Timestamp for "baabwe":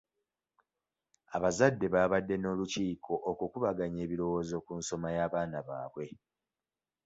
5.67-6.05